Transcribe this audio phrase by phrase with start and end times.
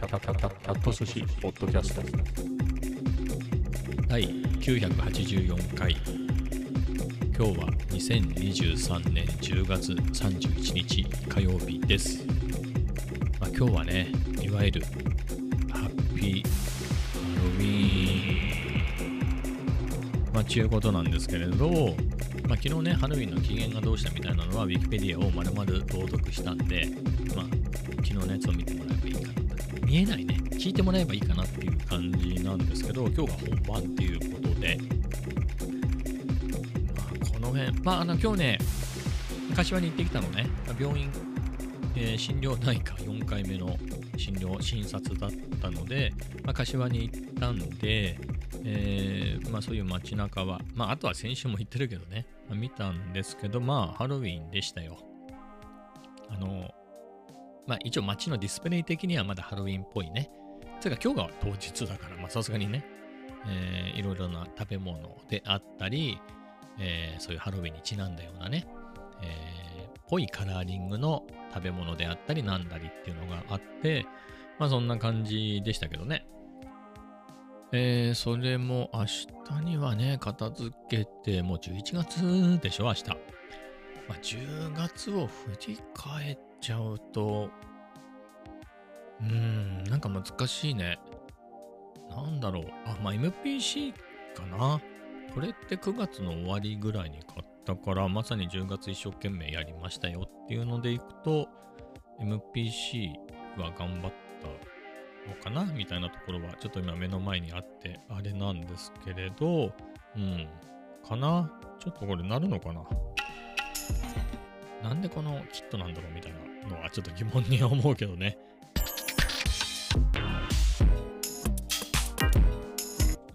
[0.00, 2.00] キャキャキャキャキャット寿司ポッドキャスト
[4.08, 5.94] 第984回
[7.36, 12.24] 今日は2023年10月31日火曜日です、
[13.38, 14.10] まあ、今日はね
[14.40, 14.80] いわゆる
[15.70, 16.48] ハッピーハ
[17.42, 19.06] ロウィー
[20.30, 21.94] ンまあちゅうことなんですけれど
[22.48, 26.88] まあ、昨日ね、ハロウィンの起源がどうしたみたいなのは、ウィキペディアを丸々朗読したんで、
[27.36, 27.46] まあ、
[27.98, 28.79] 昨日のやつを見てもらえばいいかな。
[29.90, 30.36] 見えないね。
[30.52, 33.32] 聞いてもらえばいいかなっていう感じなんですけど、今日が
[33.66, 34.78] 本番っていうことで、
[36.96, 38.58] まあ、この辺、まあ、あの、今日ね、
[39.56, 40.46] 柏に行ってきたのね、
[40.78, 41.10] 病院、
[41.96, 43.76] えー診療内科4回目の
[44.16, 46.12] 診療、診察だったので、
[46.44, 48.16] まあ、柏に行ったんで、
[48.62, 55.09] えーまあそういう街中は、まああとは先週も言ってるけどね、まあ見たんですけど、まあハロウィンでしたよ。
[57.70, 60.28] まあ一応街のディスプレイ的にはまだハロウィンっぽいね。
[60.80, 62.84] つうか今日が当日だから、まあさすがにね、
[63.46, 66.18] えーいろいろな食べ物であったり、
[66.80, 68.66] えーそういうハロウィンにちなんだようなね、
[69.22, 74.04] えーぽいカラーリングの食べ物であったりなんだりっていうのがあって、
[74.58, 76.26] まあそんな感じでしたけどね。
[77.70, 83.04] えー、それも明日にはね、片付けて、もう11月でしょ、明日。
[84.08, 87.50] まあ、10月を振り返っちゃうと、
[89.20, 90.98] うーん、なんか難しいね。
[92.10, 92.64] なんだろう。
[92.86, 93.92] あ、まあ、MPC
[94.34, 94.80] かな。
[95.34, 101.48] これって9月の終わりぐらいに買ったから、まさに10月一生懸命やりましたよっていうのでいくと、
[102.20, 103.10] MPC
[103.56, 104.70] は頑張った
[105.28, 109.72] のかなみたいなところはちょっと今目の前にあってあれなんですけれど、
[110.16, 110.48] うん、
[111.06, 112.82] かなちょっとこれなるのかな
[114.82, 118.38] なんでこのキットなんだろうみたいなのはちょっと疑問に思うけどね。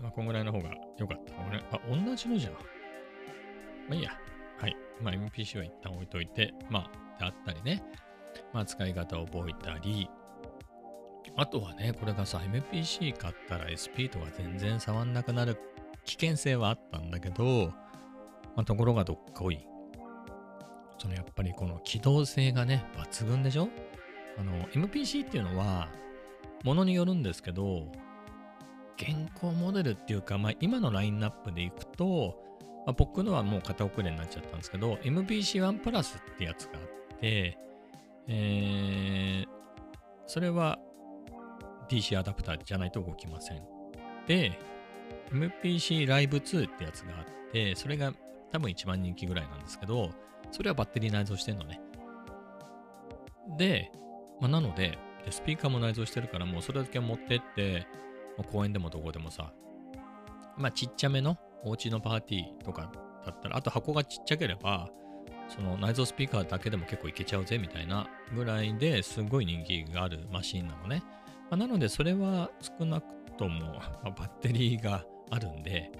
[0.01, 1.63] まあ、こんぐらいの方が良かったかもね。
[1.71, 2.53] あ、同じのじゃん。
[2.53, 2.59] ま
[3.91, 4.11] あいいや。
[4.59, 4.77] はい。
[5.01, 7.83] まあ MPC は一旦置いといて、まあ、であったりね。
[8.53, 10.09] まあ使い方を覚えたり、
[11.37, 15.57] あとはね、これがさ、MPC 買ったら SP とか全然触んなくなる
[16.05, 17.73] 危険性はあったんだけど、
[18.55, 19.67] まあ、ところがどっこい。
[20.97, 23.69] そのやっぱりこの機動性がね、抜群でしょ？
[24.37, 25.89] あの、MPC っていうのは、
[26.63, 27.91] ものによるんですけど、
[28.97, 32.43] 現行モデルっていうか、まあ、今のラインナップでいくと、
[32.85, 37.57] まあ、僕のはもう型遅れになっちゃったんですけど、MPC1 プラスってやつがあって、
[38.27, 39.47] えー、
[40.27, 40.79] それは
[41.89, 43.63] DC アダプターじゃないと動きません。
[44.27, 44.57] で、
[45.31, 48.13] MPC Live 2ってやつがあって、それが
[48.51, 50.09] 多分一番人気ぐらいなんですけど、
[50.55, 51.81] それはバッテリー内蔵してんのね。
[53.57, 53.91] で、
[54.39, 54.97] まあ、なので、
[55.29, 57.85] スピーカーも内蔵してるから、もうそれだけ持ってって、
[58.37, 59.51] まあ公園でもどこでもさ、
[60.57, 62.89] まあちっちゃめのお家のパーティーとか
[63.25, 64.89] だったら、あと箱がちっちゃければ、
[65.49, 71.03] その内蔵スピーカーだけでも結構いけちゃうぜみたいなぐらいですごい人気があるマシンなのね。
[71.49, 73.07] まあなのでそれは少なく
[73.37, 75.91] とも、まあバッテリーがあるんで、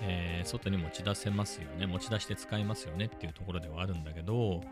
[0.00, 1.86] えー外に持ち出せますよね。
[1.86, 4.62] 持ち出して使えますよねっていうところではあるんだけど、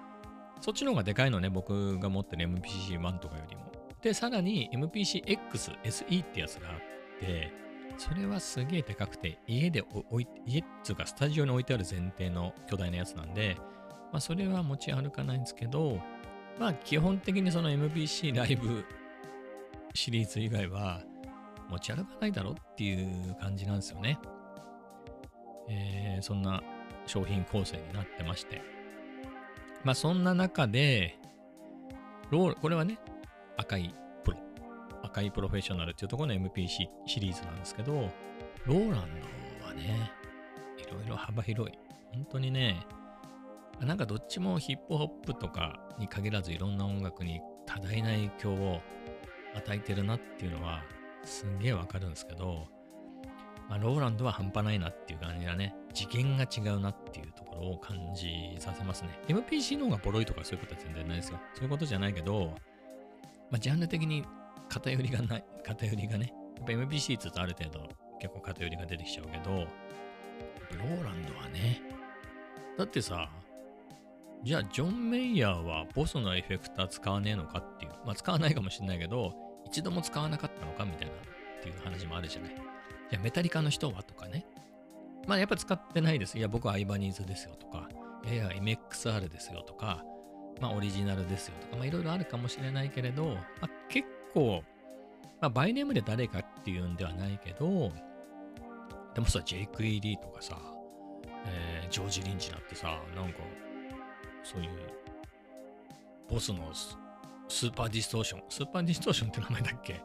[0.60, 3.70] そっちの方がでかいのね、僕が持ってる MPC-1 とかよりも。
[4.02, 6.76] で、さらに MPC-X、SE ってやつがあっ
[7.20, 7.52] て、
[7.96, 13.56] それはすげえでかくて、家で置い、家っていうかスタジオに置いてある前提の巨大なやつなんで、
[14.12, 16.00] まあそれは持ち歩かないんですけど、
[16.58, 18.84] まあ基本的にその MPC ライブ
[19.94, 21.02] シリーズ以外は
[21.68, 24.18] 持ち歩かないだろっていう感じなんですよね。
[25.68, 26.62] えーそんな
[27.06, 28.60] 商品構成になってまして。
[29.84, 31.16] まあそんな中で、
[32.30, 32.98] ローこれはね、
[33.56, 34.38] 赤いプロ、
[35.02, 38.10] 赤いプロフェッショナルっていうところの MPC シリーズなんですけど、
[38.66, 39.20] ローラン
[39.60, 40.10] ドはね、
[40.76, 41.78] いろいろ幅広い。
[42.12, 42.86] 本当にね、
[43.80, 48.80] なんかどっちもヒップホップとかに限らずいろんな音楽に多大な影響を
[49.54, 50.82] 与えてるなっていうのは
[51.24, 52.66] すんげえわかるんですけど、
[53.68, 55.74] まあ、ローランドは半端ないなっていう感じだね。
[55.92, 59.10] 次元が違うなっていうところを感じさせますね。
[59.28, 61.40] MPC の方がボロいとかそういうことは全然ないですよ。
[61.54, 62.54] そういうことじゃないけど、
[63.50, 64.24] まあ、ジャンル的に
[64.68, 66.32] 偏りがない、偏りがね。
[66.56, 67.88] やっぱ MPC って言うとある程度
[68.20, 71.82] 結構偏りが出てきちゃうけど、ローランドはね、
[72.78, 73.28] だってさ、
[74.44, 79.34] じゃあジョン・メイヤーはボスのエフェクター使わねえのかっていう、まあ使わないかもしれないけど、
[79.66, 81.16] 一度も使わなかったのかみたいなっ
[81.62, 82.67] ていう話もあるじゃない。
[83.10, 84.02] じゃあメタリカの人は？
[84.02, 84.46] とかね。
[85.26, 86.38] まあやっぱ使ってないです。
[86.38, 87.88] いや僕はアイバニーズですよとか、
[88.30, 90.04] いや MXR ですよとか、
[90.60, 94.62] まあオリジナルですよとか、まあいろいろあるかもしれないけれど、まあ、結構
[95.40, 97.92] まあ、バイネームで誰かっていうんではないけど、
[99.14, 100.58] でもさ、ジェイク・ E・リーとかさ、
[101.46, 103.38] えージョージ・リンチなんてさ、なんか、
[104.42, 104.70] そういう、
[106.28, 106.98] BOSS のス
[107.48, 110.02] スーパーディストーション、スーパーディストーションって名前だっけ？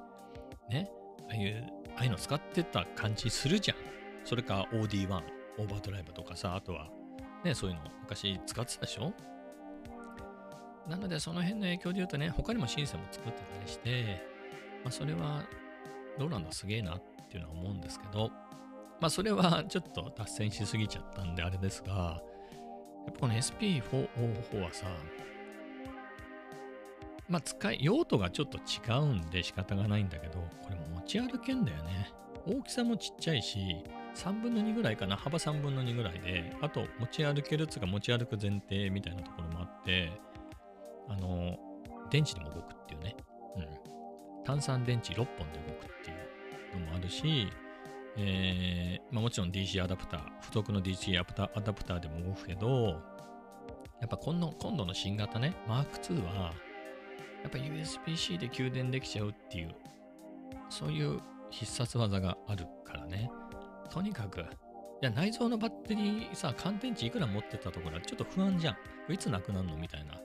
[0.69, 0.91] ね？
[1.27, 3.77] ああいう、ああいうの使ってた感じするじゃん。
[4.23, 5.21] それか OD1、
[5.59, 6.89] オーバードライブとかさ、あとは、
[7.43, 9.13] ね、そういうの昔使ってたでしょ？
[10.87, 14.21] なので、その辺の影響で言うとね、他にもシンセも作ってたりして、
[14.83, 15.43] まあ、それは、
[16.19, 18.29] ローランドすげえなっていうのは思うんですけど、
[18.99, 22.21] まあ、それはちょっと脱線しすぎちゃったんであれですが、
[23.05, 24.87] やっぱこの SP404 はさ、
[27.29, 32.11] まあ、使い、用途がちょっと違うんで仕方がないんだけど、これ持ち歩けんだよね。
[32.45, 33.59] 大きさもちっちゃいし、
[34.15, 40.11] 3分の2ぐらいかな、幅3分の2ぐらいで、あと持ち歩けるっつうか持ち歩く前提みたいなところもあって、
[41.07, 41.57] あの、
[42.09, 43.15] 電池でも動くっていうね。
[43.55, 43.59] う
[44.41, 44.43] ん。
[44.43, 46.13] 炭酸電池6本で動くってい
[46.77, 47.47] うのもあるし、
[48.17, 51.23] えーまあ、もちろん DC アダプター、付属の DC ア
[51.61, 53.01] ダプターでも動くけど、
[54.01, 56.53] やっぱ今度今度の新型ね、Mark II は、
[57.43, 59.75] やっぱ USB-C で給電できちゃうっていう、
[60.69, 61.19] そういう
[61.49, 63.29] 必殺技があるからね。
[63.91, 64.43] とにかく、い
[65.01, 69.13] や内蔵のバッテリーさ、乾電池いくら持ってたところはちょっと不安じゃん。
[69.13, 70.19] いつなくなるのみたいな。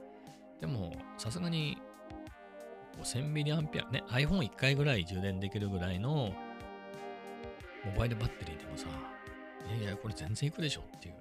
[0.60, 1.76] でも、さすがに
[3.02, 6.32] 5000mAh ね、iPhone1 回ぐらい充電できるぐらいの
[7.84, 8.86] モバイルバッテリーでもさ、
[9.68, 11.14] いやいや、これ全然いくでしょっていう、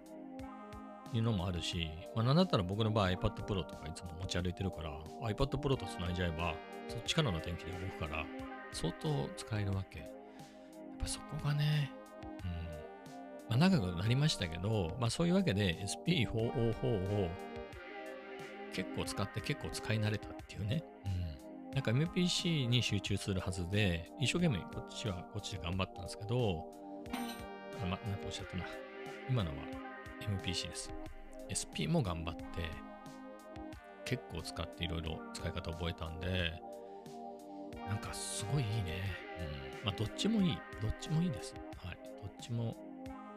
[1.14, 4.92] いうのもあるし、まあ、なんだったら僕の場合 iPad Pro とかいつも持ち歩いてるから、
[5.24, 6.56] iPad Pro と繋いじゃえば、
[6.88, 8.26] そっちからの電気で動くから、
[8.72, 10.00] 相当使えるわけ。
[10.00, 10.10] やっ
[11.00, 11.92] ぱそこがね、
[12.44, 13.60] うん。
[13.60, 17.30] まあ、長くなりましたけど、まあそういうわけで SP404 を
[18.74, 20.84] 結構使って結構使い慣れたっていうね。
[21.06, 21.74] うん。
[21.74, 26.66] なんか MPC に集中するはずで、一生懸命こっちはこっちで頑張ったんですけど、
[27.82, 28.66] あま、なんかおっしゃったな。
[29.30, 29.58] 今のは
[30.28, 30.92] MPC です。
[31.50, 32.44] SP も頑張って、
[34.06, 36.54] 結構使っていろいろ使い方覚えたんで、
[37.88, 39.02] なんかすごいいいね。
[39.82, 39.86] うん。
[39.86, 40.58] まあどっちもいい。
[40.82, 41.54] どっちもいいです。
[41.84, 41.98] はい。
[42.22, 42.76] どっちも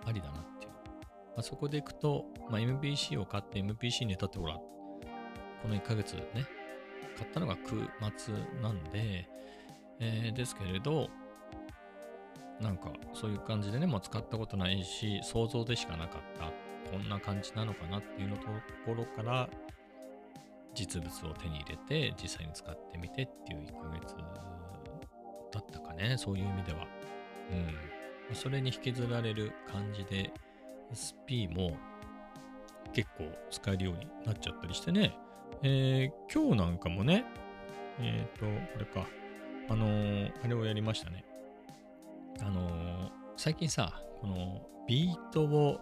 [0.04, 0.70] ありだなっていう。
[0.70, 6.46] まあ、そこでいくと、まあ、MPC を買って MPC に立ってほら、この1ヶ月ね、
[7.16, 9.28] 買ったのが9末なんで、
[10.00, 11.08] えーですけれど、
[12.60, 16.69] なんかそういう感じでね、もう使ったことないし、想像でしかなかった。
[16.90, 18.46] こんな感じなのかなっていうのと
[18.87, 19.48] ころから、
[20.75, 24.14] 実物を手に入れて、実際に使ってみてっていう1ヶ月
[25.52, 26.87] だったかね、そういう意味では。
[28.31, 28.34] うん。
[28.34, 30.32] それに引きずられる感じで、
[30.94, 31.76] SP も
[32.93, 35.16] 結構使えるようになっちゃったりしてね。
[35.62, 37.25] えー今日なんかもね、
[37.98, 39.06] えっ、と、これか、
[39.69, 41.25] あのーあれをやりましたね。
[42.40, 45.81] あの最近さ、このビートを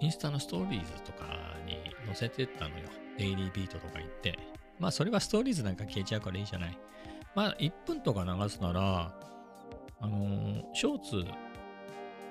[0.00, 1.24] インスタのストーリーズとか
[1.66, 2.84] に載せてったのよ。
[3.18, 4.38] デイリービートとか言って。
[4.78, 6.78] まあ、それはストーリーズなんか消えちゃうからいいじゃない。
[7.34, 9.14] まあ、1分とか流すなら、
[10.00, 11.16] あのーショーツ、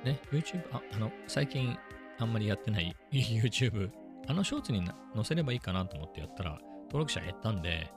[0.04, 1.76] ね、YouTube、あ、あの、最近
[2.20, 3.90] あんまりやってない YouTube、
[4.28, 4.86] あのショーツに
[5.16, 7.92] 載せればいいかなと思ってやったら、登録者減ったんで、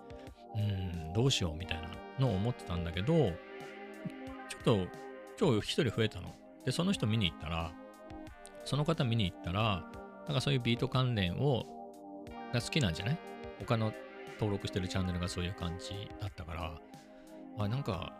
[0.57, 3.33] うん、どうしようみたいなのを思ってたんだけど、ちょ
[4.61, 4.87] っと
[5.39, 6.35] 今日一人増えたの。
[6.65, 7.73] で、その人見に行ったら、
[8.69, 9.83] その方見に行ったら、
[10.27, 11.65] なんかそういうビート関連を、
[12.53, 13.19] が好きなんじゃない？
[13.61, 13.95] 他の
[14.35, 16.79] 登録してるチャンネルがそういう感じだったから、
[17.59, 18.13] あ、なんか、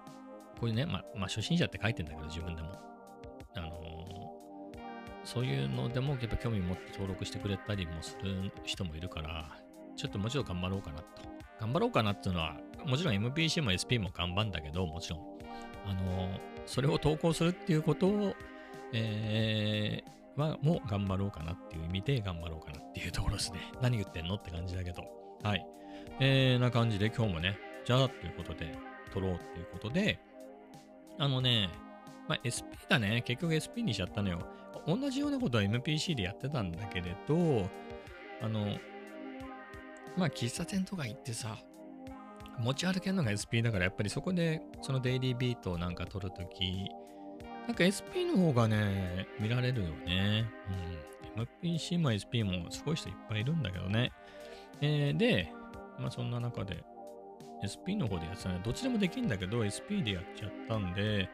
[0.59, 2.71] こういうね、まあ、まあ、初心者って書いてんだけど、自分でも。
[3.57, 3.99] あのー
[5.25, 9.61] そういうのでもやっぱ興味持って登録してくれたりもする人もいるから、
[9.95, 11.05] ちょっともちょっと頑張ろうかなと。
[11.61, 15.21] 頑張ろうかなっていうのは、もちろん MPC も SP も頑張んだけど、もちろん。
[15.87, 18.35] あのーそれを投稿するっていうことを、
[18.95, 23.61] えー、は、もう頑張ろうかなっていう意味で頑張ろうかなっていうところですね。
[23.83, 25.03] 何言ってんのって感じだけど。
[25.43, 25.67] はい。
[26.21, 28.73] えー、な感じで今日もね、じゃあっていうことで、
[29.13, 30.19] 撮ろうっていうことで、
[31.19, 31.71] あのね、
[32.29, 33.23] まあ、SP だね。
[33.23, 34.47] 結局 SP にしちゃったのよ。
[34.87, 37.69] 同じようなことは MPC でやってたんだけれど、
[38.41, 38.79] あの、
[40.17, 41.59] まあ、喫茶店とか行ってさ、
[42.59, 46.91] 持ち歩けるのが SP だから、やっぱりそこで、そのデイリービートをなんか撮るとき、
[47.69, 50.47] なんか SP の方がね、見られるよね。
[51.37, 51.49] うん。
[51.63, 54.11] MPC も SP もすごい人いっぱいいるんだけどね。
[54.81, 55.53] えーで、
[55.99, 56.83] まあそんな中で、
[57.61, 58.61] SP の方でやってたね。
[58.65, 61.29] どっちでもできるんだけど、SP でやっちゃったんで、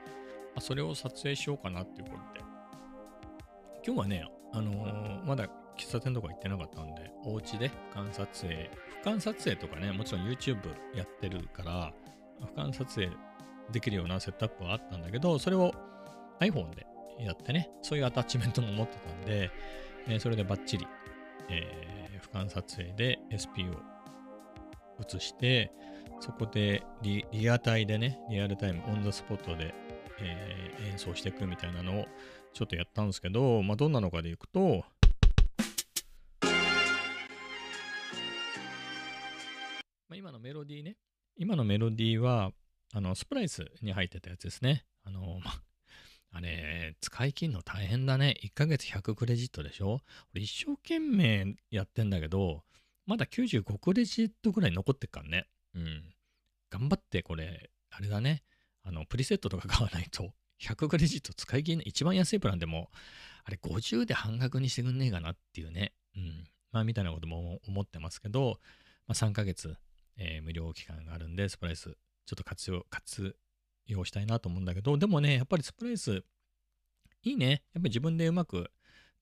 [0.57, 2.45] あそれを撮影しようかなっていうことで。
[3.87, 5.47] 今日はね、あのーまだ
[5.79, 8.71] 喫茶店とか行ってなかったんで、お家で俯瞰撮影、
[9.05, 10.57] 俯瞰撮影とかね、もちろん YouTube
[10.97, 11.93] やってるから、
[12.41, 13.11] 俯瞰撮影
[13.71, 15.73] できるようなセットアップはあったんだけど、それを
[16.41, 16.87] iPhone で
[17.21, 19.51] やってね、そういうアタッチメントも持ってたんで、
[20.07, 20.87] えーそれでバッチリ、
[21.49, 23.77] えー俯瞰撮影で SP を
[25.01, 25.71] 映して、
[26.21, 29.75] そこでリリアタイでね、リアルタイム、オンザスポットで、
[30.21, 32.07] えー演奏していくみたいなのを
[32.53, 34.85] ちょっとやったんですけど、まあ、どんなのかでいくと、
[40.09, 40.97] まあ、今のメロディーね、
[41.37, 42.53] 今のメロディーは、
[42.93, 44.85] あの、スプライスに入ってたやつですね。
[46.37, 48.37] あ、れ、使い切るの大変だね。
[48.43, 50.01] 1ヶ月100クレジットでしょ？
[50.35, 52.65] 俺一生懸命やってんだけど、
[53.07, 55.47] まだ95クレジットぐらい残ってっからね。
[55.75, 56.15] うん。
[56.71, 58.43] 頑張ってこれ、あれだね。
[58.83, 61.85] あの、プリセットとか買わないと、100クレジット使い切れない。
[61.89, 62.91] 一番安いプランでも、
[63.45, 65.93] あれ50で半額にしてくんねえかなっていうね。
[66.17, 66.49] うん。
[66.73, 68.59] まあ、みたいなことも思ってますけど、
[69.07, 69.77] まあ、3ヶ月、
[70.17, 73.37] えー無料期間があるんで、スプライス、ちょっと活用、活
[73.87, 76.25] 用したいなと思うんだけど、でもね、やっぱりスプライス、
[77.23, 77.51] いいね。
[77.51, 78.71] やっぱり自分でうまく、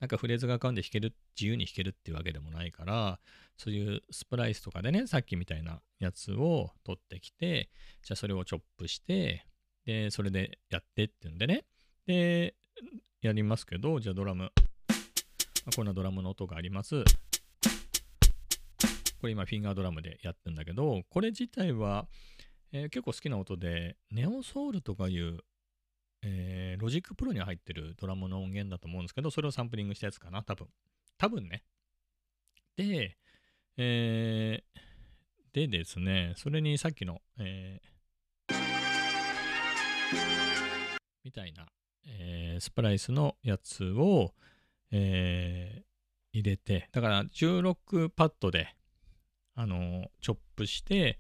[0.01, 3.21] なんかフレーズが浮かんで弾ける、自由に弾けるっていうわけでもないから、
[3.57, 7.71] そういうスプライスとかでね、さっきみたいなやつを取ってきて、
[8.03, 9.47] じゃあそれをチョップして、
[9.85, 11.65] で、それでやってっていうんでね。
[12.07, 12.57] で、
[13.21, 14.51] やりますけど、じゃあドラム。
[15.65, 17.05] まこんなドラムの音があります。
[19.21, 22.09] これ今フィンガードラムでやってるんだけど、これ自体は、
[22.73, 25.39] えー結構好きな音で、ネオソウルとかいう、
[26.23, 30.69] えー Logic Pro に入ってるドラムの音源だと思うんですけど、それをサンプリングしたやつかな、多分。
[31.19, 31.65] 多分ね。
[32.77, 33.17] で、
[33.77, 34.81] えー
[35.53, 38.55] でですね、それにさっきの、えー
[41.25, 41.67] みたいな、
[42.07, 44.33] えー Splice のやつを、
[44.91, 45.83] えー
[46.35, 48.75] 入れて、だから16パッドで、
[49.55, 51.19] あのチョップして、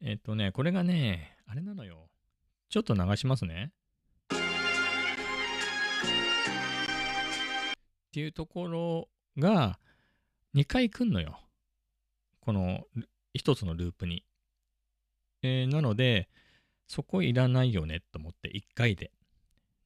[0.00, 2.08] えっ、とね、これがね、あれなのよ。
[2.68, 3.72] ちょっと流しますね。
[4.30, 4.36] っ
[8.12, 9.78] ていうところが
[10.54, 11.40] 2回来んのよ。
[12.40, 12.84] この
[13.36, 14.24] 1つのループに。
[15.42, 16.28] えーなので、
[16.86, 19.10] そこいらないよねと思って1回で。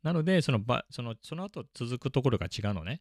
[0.02, 3.00] なので、そのばそのその後続くところが違うのね。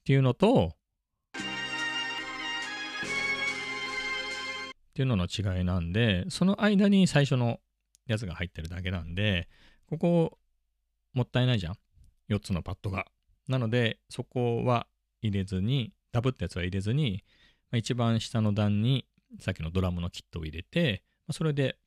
[0.00, 0.74] っていうのと、
[5.00, 7.58] っていうのの違いなんで、その間に最初の
[8.06, 9.48] やつが入ってるだけなんで、
[9.88, 10.38] ここ
[11.14, 11.74] もったいないじゃん。
[12.28, 13.06] 4つのパッドが。
[13.48, 14.86] なので、そこは
[15.22, 17.24] 入れずに、ダブったやつは入れずに、
[17.70, 19.06] まあ一番下の段に
[19.38, 21.78] さっきのドラムのキットを入れて、まあそれで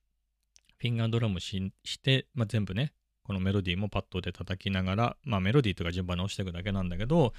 [0.80, 2.94] フィンガードラムしして、まあ、全部ね、
[3.24, 7.34] このメロディーもパッドで叩きながら、まあメロディーとか順番に押していくだけなんだけど、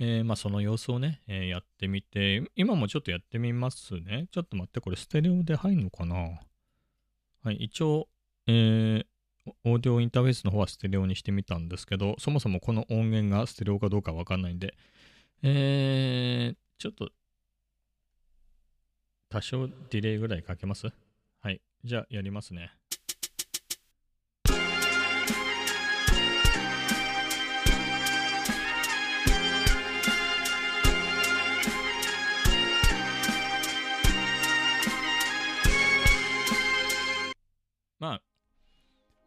[0.00, 4.28] えーまあその様子をね、えーやってみて、今もちょっとやってみますね。
[4.30, 6.40] ちょっと待って、これステレオで入るのかな？
[7.44, 8.08] はい、一応、
[8.46, 9.06] えー
[9.64, 14.74] オーディオインターフェースの方はステレオにしてみたんですけど、そもそもこの音源がステレオかどうかわかんないんで、
[15.42, 17.08] えー、ちょっと、
[19.30, 20.92] 多少ディレイぐらいかけます？
[21.40, 21.62] はい。
[21.82, 22.72] じゃあ、やりますね。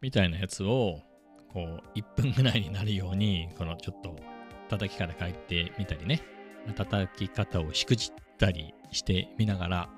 [0.02, 1.00] みたいなやつを、
[1.52, 4.16] こう、1分ぐらいになるように、このちょっと、
[4.68, 6.22] 叩き方変えてみたりね、
[6.74, 9.88] 叩き方をしくじったりしてみながら、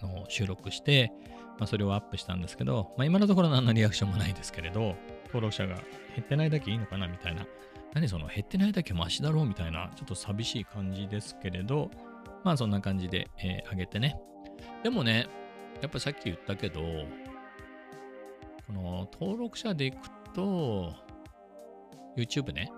[0.00, 1.12] あの、収録して、
[1.58, 5.84] まあ、それをアップしたんですけど、まあ、今のところ何のリアクションもないですけれど、登録者が減
[6.22, 7.46] ってないだけいいのかなみたいな、
[7.94, 11.90] 何その減ってないだけマシだろうみたいな、ちょっと寂しい感じですけれど、
[12.44, 14.18] まあそんな感じで、えー上げてね。
[14.82, 15.26] でもね、
[15.82, 16.80] やっぱさっき言ったけど、
[18.70, 19.96] この登録者でいく
[20.32, 20.94] と、
[22.16, 22.70] YouTube ね、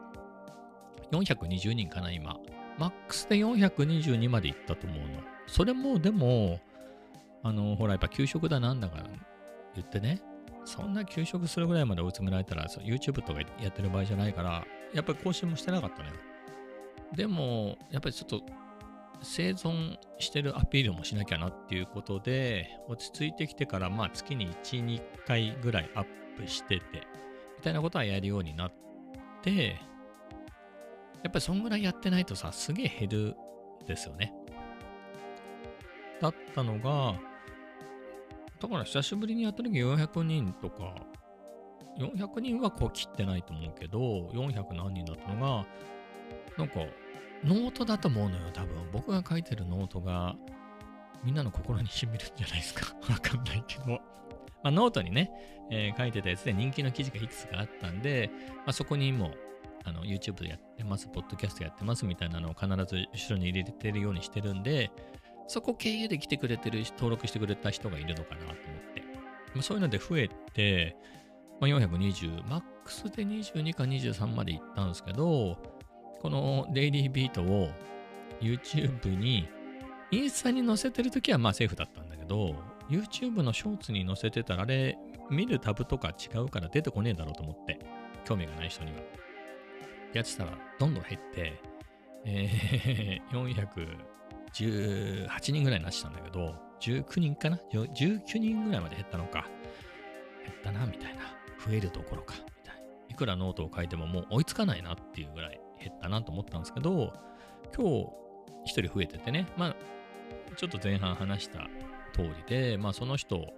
[1.11, 2.39] 420人かな、今。
[2.79, 5.21] マックスで422までいったと思うの。
[5.47, 6.61] それも、でも、
[7.43, 9.05] あの、ほら、やっぱ給食だなんだから
[9.75, 10.23] 言ってね、
[10.65, 16.15] そんな給食するぐらいまで追い詰められたら、YouTube とかやってる場合じゃないから、やっぱり更新もしてなかったのよ。
[17.15, 18.43] でも、やっぱりちょっと、
[19.23, 27.07] 生存してるアピールもしなきゃなっていうことで、落ち着いてきてから、まあ月に1、2回ぐらいアップしてて、
[27.59, 28.73] みたいなことはやるようになっ
[29.43, 29.81] て、
[31.23, 33.37] やっぱりそんぐらいやってないとさ、すげえ減る
[33.85, 34.35] んですよね。
[36.21, 37.19] だったのが、
[38.61, 40.95] だから久しぶりにやった時400人とか、
[41.99, 45.67] 400人はこう切ってないと思うけど、400何人だったのが、
[46.57, 46.81] なんか、
[47.45, 48.69] ノートだと思うのよ、多分。
[48.93, 50.37] 僕が書いてるノートが、
[51.25, 52.95] みんなの心に染みるんじゃないですか。
[53.09, 53.87] わかんないけど。
[53.87, 54.01] ま
[54.65, 55.31] あ、ノートにね、
[55.71, 59.33] えー書いてたやつで人気の記事がいくつかあったんで、まあ、そこにも
[59.85, 64.93] あの YouTube やってます、ポッドキャストやってますみたいなのを必ず後ろに入れてるようにしてるんで、
[65.49, 68.57] そこ経由で来てくれてる、登録してくれた人がいるのかなと思っ
[68.95, 69.03] て。
[69.55, 70.97] まあ、そういうので増えて、
[71.61, 75.59] まあ、420、マックスで22か23まで行ったんですけど、
[76.23, 77.69] このデイリービートを
[78.41, 79.49] YouTube に、
[80.12, 82.55] インスタに載せてるときはまあセーフだったんだけど、
[82.88, 84.97] YouTube のショーツに載せてたら、あれ、
[85.31, 87.81] 見るタブとか違うから出てこねえだろうと思って、
[88.25, 88.99] 興味がない人には。
[90.12, 91.61] やってたら、どんどん減って、
[92.25, 93.67] えー、
[94.52, 99.49] 418人ぐらいになってたんだけど、19人かな ?19 人ぐらいまで減ったのか。
[100.45, 101.23] 減ったな、みたいな。
[101.67, 102.83] 増えるどころか、みたいな。
[103.09, 107.12] いくらノートを書いてももう追いつかないなっていうぐらい減ったなと思ったんですけど、
[107.77, 108.23] 今日
[108.65, 109.77] 一人増えててね、まあ、
[110.57, 111.69] ちょっと前半話した
[112.12, 113.53] 通りで、まあその人、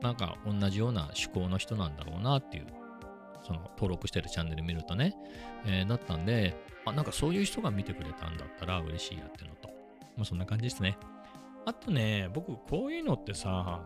[0.00, 2.66] なんか同じような趣向の人なんだろうなっていう、
[3.42, 5.14] その登録してるチャンネル見るとね、
[5.66, 9.68] えーだったんで、あ、なんかそういう人が見てくれたんだったら嬉しいやってのと、
[10.16, 10.96] まあそんな感じですね。
[11.64, 13.82] あとね、僕こういうのってさ、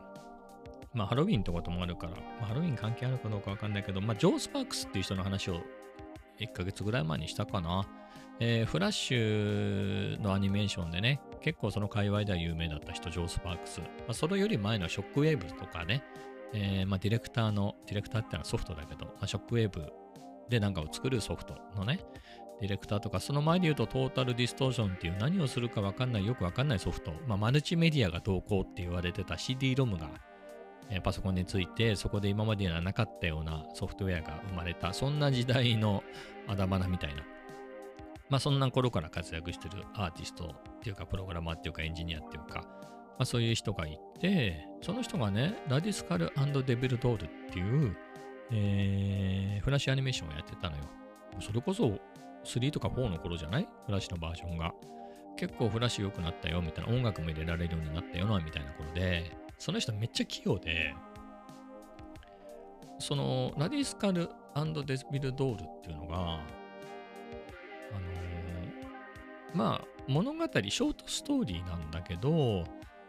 [0.92, 5.60] まあハロウィンってこともあるから、まあ、ハロウィン関係あるかどうかわかんないけど、まあジョー・スパークスっていう人の話を
[6.40, 7.86] 1ヶ月ぐらい前にしたかな。
[8.40, 13.80] えーフラッシュのアニメーションでね、結構その界隈では有名だった人、ジョー・スパークス。
[13.80, 16.02] まあ、それより前のショックウェーブとかね、
[16.52, 19.92] えーまあ、ディレクターの、ディレクターってのはソフトだけど、まあ、ショックウェーブ
[20.48, 22.00] でなんかを作るソフトのね、
[22.60, 30.10] ディレクターとか、その前で言うと Total Distortion っていう何をするかわかんない、よくわかんないソフト、まあ、マルチメディアがどうこうって言われてた CD-ROM が、
[30.90, 36.02] えパソコンについて、そこで今までにはなかったようなソフトウェアが生まれた、そんな時代の
[36.48, 37.22] あ だ花みたいな。
[38.28, 46.32] まあそんな頃から活躍してるアーティストっていうか、プログラマーっていうか、エンジニアっていうか、まあそういう人がいて、その人がね、ラディスカル
[46.64, 47.96] デビルドールっていう、
[48.52, 50.84] えーフラッシュアニメーションをやってたのよ。
[51.40, 51.98] それこそ
[52.44, 53.68] 3とか4の頃じゃない？
[53.86, 54.72] フラッシュのバージョンが。
[55.36, 60.94] 結構フラッシュ良くなったよみたいな、音楽も入れられるようになったよなみたいな頃で、その人めっちゃ器用で、
[62.98, 72.64] そのラディスカルデビルドールっていうのが、あのーまあ物語、ショートストーリーなんだけど、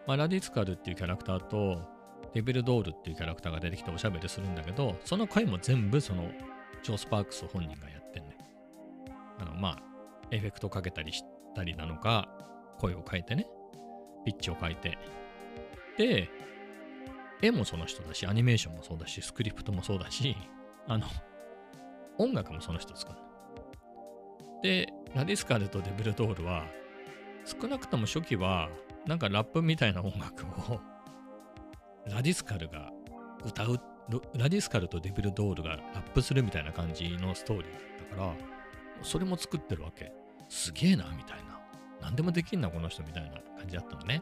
[0.06, 1.82] まあ、ラディスカルっていうキャラクターと
[2.34, 6.30] デビルドールっていうキャラクターが出てきておしゃべりするんだけど、その回も全部その
[6.84, 8.38] ジョー・スパークス本人がやってんね。
[9.40, 9.84] あの、まあ、
[10.32, 11.24] エフェクトかけたりし
[11.56, 12.30] たりなのか、
[12.78, 13.48] 声を変えてね、
[14.26, 14.98] ピッチを変えて。
[15.98, 16.30] で、
[17.42, 20.36] 絵もその人だし、アニメーションもそうだし、スクリプトもそうだし、
[20.88, 21.08] あの、
[22.18, 23.20] 音楽もその人作る。
[24.62, 26.66] で、ラディスカルとデビルドールは、
[27.46, 28.70] 少なくとも初期は、
[29.08, 30.80] なんかラップみたいな音楽を、
[32.06, 32.92] ラディスカルが
[33.44, 33.80] 歌う、
[34.36, 38.34] ラディスカルとデビルドールがラップするみたいな感じのストーリーだったから、
[39.02, 40.12] それも作ってるわけ。
[40.50, 41.60] すげえな、みたいな。
[42.02, 44.22] 何でもできんな、この人みたいな感じだったのね。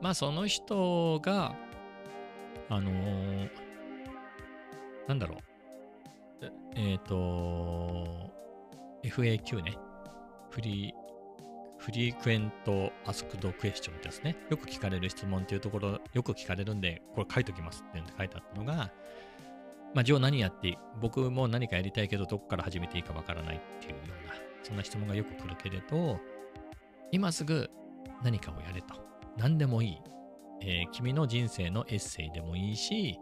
[0.00, 1.54] まあ、その人が、
[2.70, 3.50] あのー
[5.10, 5.38] なんだろ
[6.40, 6.46] う。
[6.76, 8.30] えっ、と、
[9.02, 9.76] FAQ ね。
[10.50, 10.94] フリー、
[11.78, 14.36] フリークエントアスクドクエスチョンですね。
[14.50, 18.92] よく聞かれる質問っていうところ、よく聞かれるんで、これ書いときますって書いてあったのが、
[19.94, 26.20] まあ、ジョー何やっていい僕も何かやりたいけど、どこから始めていいかわからないっていうような、そんな質問がよく来るけれど、
[27.10, 27.68] 今すぐ
[28.22, 28.94] 何かをやれと。
[29.36, 29.98] 何でもいい。
[30.62, 33.18] えー君の人生のエッセイでもいいし、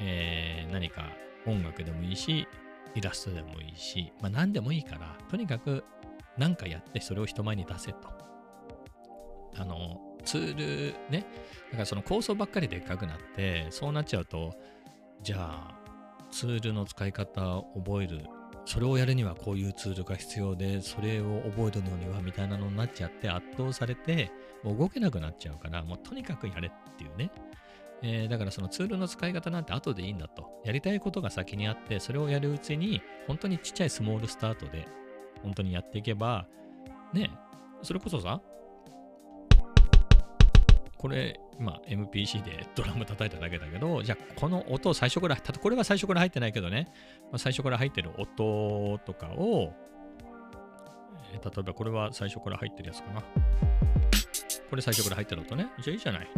[0.00, 1.08] えー何か
[1.46, 2.46] 音楽でもいいし、
[2.94, 5.84] イラストでもいいし、まあ何でもいいから、とにかく
[6.38, 7.98] 何かやってそれを人前に出せと。
[9.56, 11.26] あの、ツールね、
[11.70, 14.54] だからその構想ばっかりでっかくなって、そうなっちゃうと、
[15.22, 15.78] じゃあ、
[16.30, 18.26] ツールの使い方を覚える。
[18.66, 24.30] それをやるにはこういうツールが必要で、それを覚えるのにはみたいなのになっちゃって圧倒されて、
[24.64, 27.30] もう動けなくなっちゃうから、もうとにかくやれっていうね。
[28.02, 30.60] えーだからそのツールの使い方なんて後でいいんだと。
[30.64, 34.86] やりたいことが先にあって、それをやるうちに、本当にちっちゃいスモールスタートで、
[35.42, 36.46] 本当にやっていけば、
[37.12, 37.30] ね、
[37.82, 38.40] それこそさ、
[40.96, 46.88] これ、今 MPC でドラム叩いただけだけど、じゃあこの音を最初から、たとこれは最初から入ってないけどね、
[47.30, 49.72] ま最初から入ってる音とかを、
[51.32, 53.22] え例えばこれは最初から入ってるやつかな。
[54.74, 55.68] これ最初から入ってる音ね。
[55.80, 56.28] じゃあいいじゃない。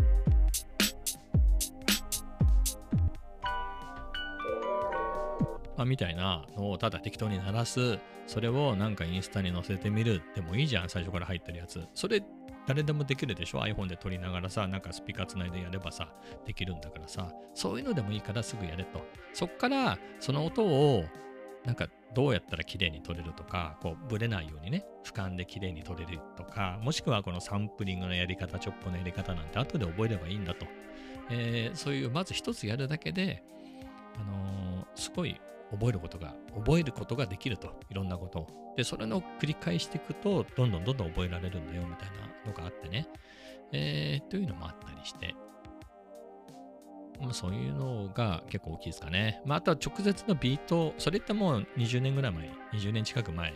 [5.75, 11.83] まあ、みたいなのをただ適当に鳴らす、それをなんかインスタに載せてみるでもいいじゃん、最初から入ってるやつ。
[11.95, 12.23] それ
[12.67, 16.13] 誰でもできるでしょ ?iPhone で撮りながらさ、なんかスピーカーつないでやればさ、
[16.45, 19.01] できるんだからさ、そういうのでもいいからすぐやれと。
[19.33, 21.07] そっからその音を
[21.65, 30.67] なんかどうやったら綺麗に撮れるとか、こうブレないようにね、俯瞰で綺麗に撮れるとか、もしくはこのサンプリングのやり方、チョップのやり方なんて後で覚えればいいんだと。
[31.31, 33.43] えーそういうまず一つやるだけで、
[34.15, 35.39] あのーすごい
[35.71, 37.79] 覚えることが、覚えることができると。
[37.91, 38.75] いろんなことを。
[38.77, 43.09] で、それの繰り返していくと、どんどんどんどん覚えられるんだよ、みたいなのがあってね。
[43.73, 45.35] えーというのもあったりして。
[47.33, 49.41] そういうのが結構大きいですかね。
[49.45, 53.55] まあ、あとは直接のビート、それってもう20年ぐらい前、20年近く前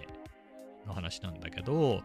[0.87, 2.03] の話なんだけど、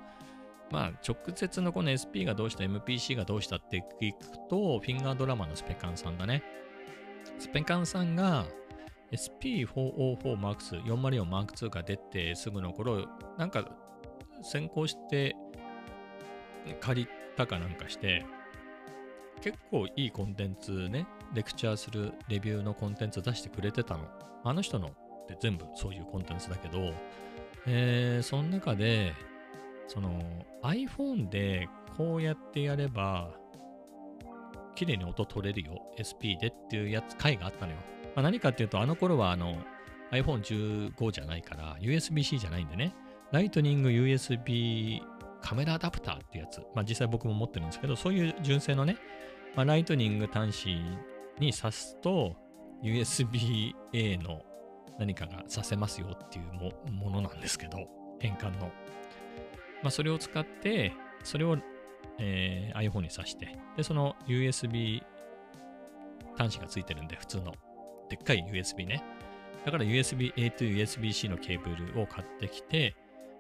[0.72, 6.44] まあ、直接のこの SP がどうした、MPC がどうしたっていくと、フィンガードラマのスペカンさんだね。
[7.40, 8.46] スペカンさんが
[9.12, 13.66] SP404 Mark2、404 Mark2 が出てすぐの頃、なんか
[14.42, 15.36] 先行して
[16.80, 18.26] 借りたかなんかして、
[19.42, 24.08] 結構いいコンテンツね、レクチャーするレビューのコンテンツ出してくれてたの。
[24.44, 24.92] あの人のっ
[25.28, 26.94] て全部そういうコンテンツだけど、
[27.68, 29.14] えー、その中で、
[29.88, 30.22] その
[30.64, 31.68] iPhone で
[31.98, 33.30] こうやってやれば、
[34.76, 37.78] 綺麗に音取れるよ、SP でっていうやつ、回があったのよ。
[38.16, 39.58] まあ、何かっていうと、あの頃はあの
[40.12, 42.94] iPhone15 じゃないから、USB-C じゃないんでね、
[43.32, 45.02] ライトニング USB
[45.42, 48.98] カメラアダプターってやつ、まあ実際僕も持ってるんですけど、そういう純正のね、
[49.56, 50.68] まあ、ライトニング端子
[51.40, 52.36] に挿すと
[52.84, 54.42] USB-A の
[55.00, 57.88] 何かが挿せますよっていうもものなんですけど、
[58.20, 58.72] 変換の。
[59.82, 60.94] まあそれを使って、
[61.24, 61.58] それを、
[62.20, 65.02] えー iPhone に挿して、で、その USB
[66.38, 67.54] 端子がついてるんで、普通の。
[68.10, 69.04] でっかい USB ね。
[69.66, 72.96] だから USB-A to USB-C のケーブルを買ってきて、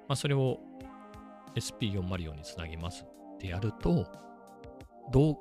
[0.07, 0.59] まあそれを
[1.55, 4.05] SP404 につなぎますってやると、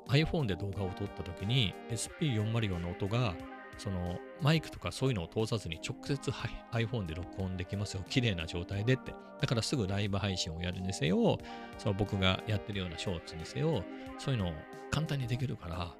[0.09, 3.35] iPhone で動画を撮った時に SP404 の音が
[3.79, 6.49] そのマイクとかそういうのを通さずに直接は
[6.79, 8.05] い iPhone で録音できますよ。
[8.09, 9.15] 綺麗な状態でって。
[9.41, 11.39] だからすぐライブ配信をやるにせよ、
[11.79, 13.83] その僕がやってるようなショーツにせよ、
[14.19, 14.53] そういうのを
[14.91, 15.95] 簡単にできるから、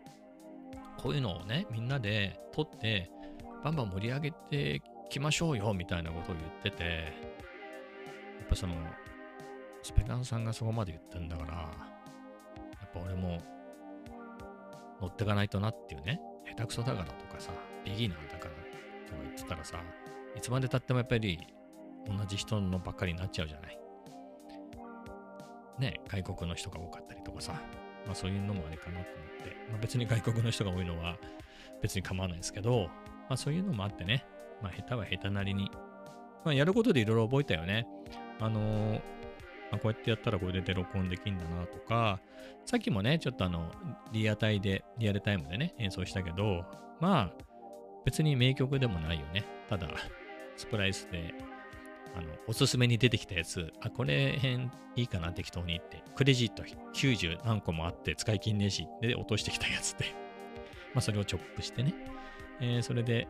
[0.99, 3.11] こういうのをね、みんなで撮って、
[3.65, 8.75] バンバン盛り上げてきましょうよ、みたいなことを言ってて、やっぱその、
[9.85, 11.69] スペカンさんがそこまで言ってんだから、や
[12.87, 13.39] っぱ俺も
[15.03, 17.53] 乗ってかないとなっていうね、下手くそだからとかさ、
[17.85, 18.55] ビギナーだから
[19.07, 19.79] とか言ってたらさ、
[20.35, 21.39] いつまでたってもやっぱり
[22.07, 23.79] 同じ人のばっかりになっちゃうじゃない。
[25.79, 27.53] ね、外国の人が多かったりとかさ、
[28.07, 31.19] まあそういうのもあれかなと思って、まあ、別に外国の人が多いのは
[31.83, 32.89] 別に構わないですけど、
[33.29, 34.25] まあそういうのもあってね、
[34.63, 35.71] まあ下手は下手なりに、
[36.43, 37.87] まあやることでいろいろ覚えたよね。
[38.41, 39.24] あのー
[39.75, 42.21] あこうやってやったらこれで録音できんだなとか、
[42.65, 43.71] さっきもね、ちょっとあの、
[44.13, 46.65] リアタイで、リアルタイムでね、演奏したけど、
[47.01, 47.45] まあ、
[48.05, 49.45] 別に名曲でもないよね。
[49.69, 49.89] ただ、
[50.57, 51.35] スプライスで、
[52.17, 60.07] あの、おすすめに出てきたやつ、あ、これ辺いいかな、適当にって、クレジット90何個もあって使い切んねえし、で、落としてきたやつで、
[60.95, 61.95] まあ、それをチョップしてね、
[62.61, 63.27] えーそれで、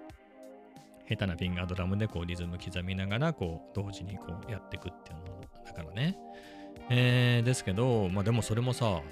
[1.09, 6.17] 下手なフィンガードラムでこうリズム刻みながらこう同時にこうやっていくっていうのだからね。
[6.91, 9.03] えーですけど、まあでもそれもさ、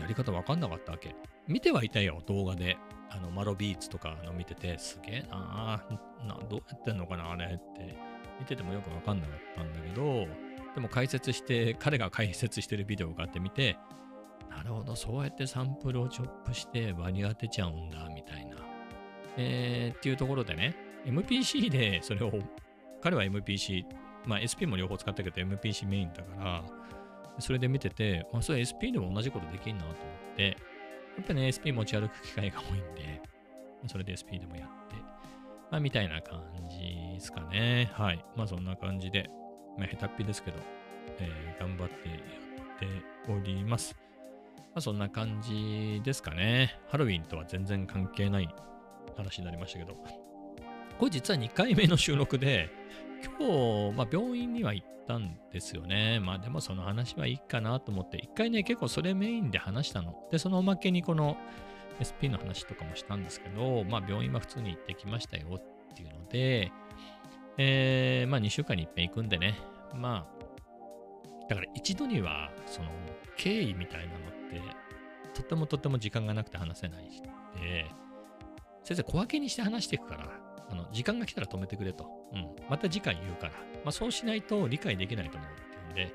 [0.00, 1.14] やり方わかんなかったわけ。
[1.48, 2.76] 見てはいたよ、動画で。
[3.10, 7.94] あの、マロビーツとかの見てて、すげえなーな、どうやってんのかな、あれって。
[8.40, 10.26] 見ててもよくわかんなかったんだけど、
[10.74, 13.76] でも解説して、彼が解説してるビデオがあって見て、
[14.48, 18.56] なるほど、そうやってサンプルをチョップして場に当てちゃうんだ、みたいな。
[19.36, 22.32] えーっていうところでね、MPC でそれを、
[23.02, 23.84] 彼は MPC、
[24.26, 26.64] まあ SP も両方使ったけど MPC メインだから、
[27.38, 30.56] それで見てて、まあそれ SP でも同じことできんなと思って、
[31.16, 33.22] やっぱりね SP 持ち歩く機会が多いんで、
[33.86, 34.96] それで SP でもやって、
[35.70, 36.78] まあみたいな感じ
[37.14, 37.90] ですかね。
[37.94, 38.24] はい。
[38.36, 39.28] まあそんな感じで、
[39.78, 40.58] まあ下手っぴですけど、
[41.18, 43.96] えー頑張ってやっております。
[44.56, 46.78] まあそんな感じですかね。
[46.88, 48.48] ハロウィンとは全然関係ない
[49.16, 49.94] 話になりましたけど、
[50.98, 52.70] これ実は2回目の収録で、
[53.24, 56.20] 今日、まあ、病院には行ったんですよね。
[56.20, 60.14] まあでもその話はいいかなと思って、一回ね、結構それメインで話したの。
[60.30, 61.36] で、そのおまけにこの
[62.00, 66.72] SP の話とかもしたんですけど、まあ病院は普通に行ってきましたよっていうので、
[67.58, 69.58] えー、まあ2週間に一遍行くんでね、
[69.94, 70.42] まあ、
[71.48, 72.88] だから一度には、その
[73.36, 74.60] 経緯みたいなのって、
[75.34, 77.22] とってもとっても時間がなくて話せないし、
[77.60, 77.86] で、
[78.84, 80.28] 先生小分けにして話していくから、
[80.70, 82.06] あの時間が来たら止めてくれと。
[82.32, 82.48] うん。
[82.68, 83.52] また次回言うから。
[83.84, 86.14] まあそうしないと理解できないと思うっていうんで、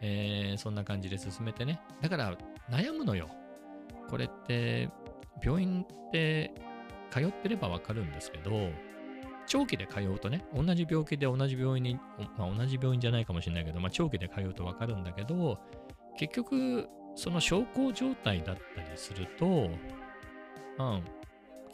[0.00, 1.80] えーそんな感じで進めてね。
[2.00, 2.36] だから
[2.70, 3.28] 悩むのよ。
[4.08, 4.90] これって、
[5.42, 6.52] 病院って
[7.10, 8.70] 通ってればわかるんですけど、
[9.46, 11.98] 長期で通うとね、同じ病気で同じ病院に、
[12.38, 15.58] まあ、同じ病院じゃないかもしれないけど、まあ、長期で通うとわかるんだけど、
[16.18, 21.04] 結局、その小康状態だったりすると、うん、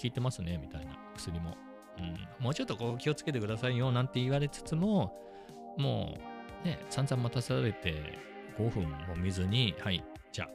[0.01, 1.57] 効いてますね、みたいな薬も。
[1.99, 2.03] う
[2.43, 5.15] ん、もうちょっとこう気をつけてくださいよ、なんて言われつつも、
[5.77, 6.19] も
[6.65, 8.19] う、ね、散々待たされて
[8.59, 10.51] 5分も見ずに、はい、じゃあ、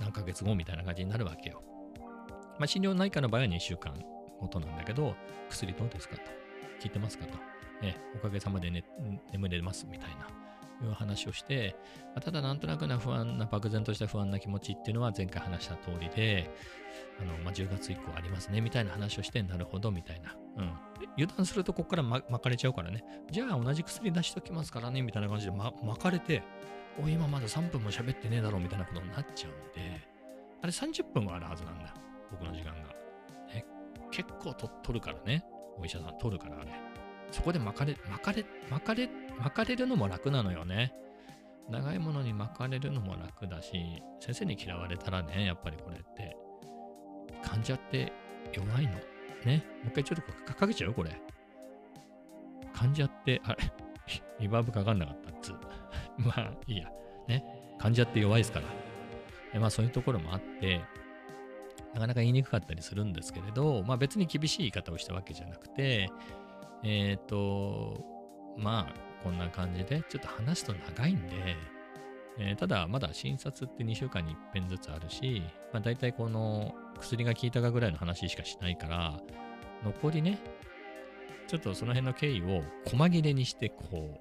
[0.00, 1.62] 何ヶ月後みたいな感じになるわけよ。
[2.58, 3.94] まあ、診療内科の場合は2週間
[4.38, 5.14] ごとなんだけど、
[5.48, 6.22] 薬どうですかと。
[6.80, 7.38] 聞いてますかと。
[7.82, 8.84] えおかげさまで、ね、
[9.32, 10.28] 眠れますみたいな。
[10.84, 16.50] いう話をして、まあただなんとなくな不安な、漠然とした不安な気持ちっていうのは前回話した通りで、
[17.20, 20.34] あの、まあ、10月以降ありますね、みたいな話をして、なるほど、みたいな。
[20.56, 20.66] うん。
[21.00, 23.04] で油断するとここからま巻かれちゃうからね。
[23.30, 26.42] じゃあ同じ薬出しときますからね、みたいな感じで、ま、巻かれて、
[27.02, 30.08] おい、今まだ3分も喋ってねえだろ、みたいなことになっちゃうんで、
[30.62, 31.94] あれ30分はあるはずなんだ。
[32.30, 32.94] 僕の時間が。
[33.52, 33.64] ね、
[34.10, 35.44] 結構と取るからね。
[35.78, 36.89] お医者さん取るから、あれ。
[37.30, 40.92] そこで巻かれ、巻かれ、巻かれ、巻かれるのも楽なのよね。
[41.68, 46.36] 長いものに巻かれるのも楽だし、先生に嫌われたらね、やっぱりこれって、
[47.42, 48.12] 患者って
[48.52, 48.92] 弱いの。
[49.44, 49.64] ね。
[49.82, 50.92] もう一回ちょっとかけちゃう？
[50.94, 51.10] これ。
[52.74, 53.72] 患者って、あれ、
[54.40, 55.52] リバーブかかんなかったっつ。
[56.18, 56.90] まあ、いいや。
[57.28, 57.44] ね。
[57.78, 58.66] 患者って弱いですから。
[59.52, 60.80] えまあ、そういうところもあって、
[61.94, 66.08] なかなか言いにくかったりするんですけれど、まあ別に厳しい言い方をしたわけじゃなくて、
[66.82, 68.04] えっ、と、
[68.56, 71.56] まあ、こんな感じで、ちょっと話すと長いんで、
[72.38, 79.20] えーただ、まだ診察って2週間に1遍ずつあるし、まあ大体この薬が効いたかぐらいの話しかしないから、
[79.84, 80.38] 残りね、
[81.48, 84.20] ちょっとその辺の経緯を細切れにして、こ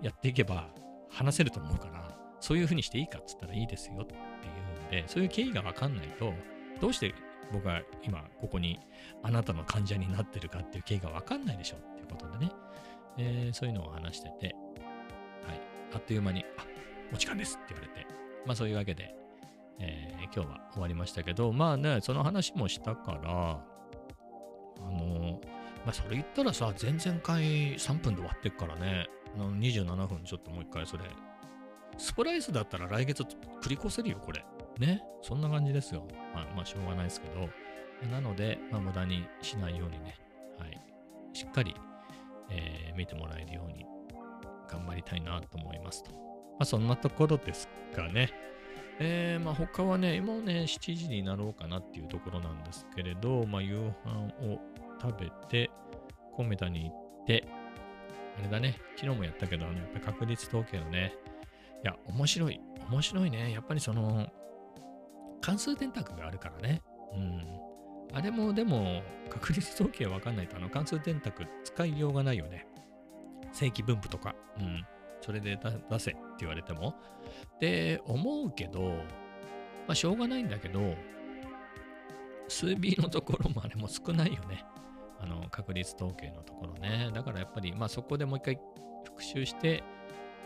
[0.00, 0.68] う、やっていけば
[1.10, 6.32] 話せると思うから、そういうふうにしていいかっつったらいいですよっていうんで、そういう経緯がわかんないと、
[6.80, 7.14] どうして
[7.52, 8.80] 僕は今ここに
[9.22, 12.52] あなたの患者になってるかっていう経緯がわかんないでしょっていうことでね、
[13.18, 15.60] えーそういうのを話してて、はい、
[15.94, 16.66] あっという間に、あ、
[17.12, 18.06] お時間ですって言われて、
[18.46, 19.14] まあそういうわけで、
[19.78, 23.60] えー今日は終わりましたけど、まあね、その話もしたから、
[24.80, 25.40] あの
[25.84, 31.04] まあそれ言ったらさ、前々回3分で終わってっからね、あの27分ちょっともう一回それ、
[31.98, 33.22] スプライスだったら来月
[33.62, 34.44] 繰り越せるよ、これ。
[34.78, 35.02] ね。
[35.22, 36.06] そんな感じですよ。
[36.34, 37.48] まあ、まあ、しょうがないですけど。
[38.10, 40.16] なので、まあ、無駄にしないようにね、
[40.58, 40.80] はい。
[41.32, 41.74] しっかり、
[42.50, 43.84] えー見てもらえるように
[44.68, 46.12] 頑張りたいなと思いますと。
[46.12, 46.18] ま
[46.60, 48.30] あ、そんなところですかね。
[49.00, 54.60] えー、まあ、他はね、今ね、7時になろうかなっていうところなんですけれど、まあ、夕飯を
[55.00, 55.70] 食べて、
[56.32, 57.44] コメダに行って、
[58.38, 61.14] あれだね、昨日もやったけど、あのやっぱり確率統計のね、
[61.82, 62.60] いや、面白い。
[62.90, 63.52] 面白いね。
[63.52, 64.28] やっぱりその、
[65.44, 66.82] 関数電卓があるからね。
[67.12, 68.16] うん。
[68.16, 72.66] あれも、でも、確率統計わかんないと、あの関数電卓使いようがないよね。
[73.52, 74.34] 正規分布とか。
[74.58, 74.82] うん。
[75.20, 75.58] それで
[75.90, 76.94] 出せって言われても。
[77.60, 78.80] で、思うけど、
[79.86, 80.94] まあ、しょうがないんだけど、
[82.48, 84.64] 数 B のところもあれも少ないよね。
[85.20, 87.10] あの、確率統計のところね。
[87.12, 88.58] だからやっぱり、まあそこでもう一回
[89.04, 89.84] 復習して、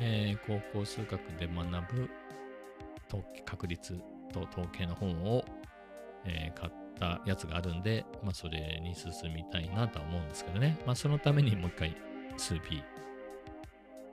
[0.00, 2.10] えー高校数学で学ぶ
[3.08, 4.00] 統計確率
[4.32, 5.44] と統計の本を、
[6.24, 10.76] えー買ったやつがあるんで、まあ、それに進みたいなとは思うんですけどね。
[10.84, 11.96] まあ、そのためにもう一回
[12.36, 12.82] 数 B